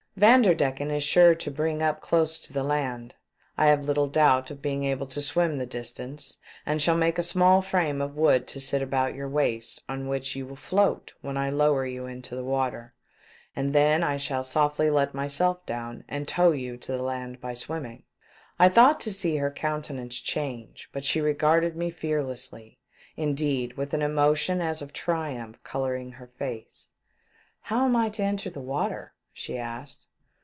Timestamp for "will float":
10.45-11.13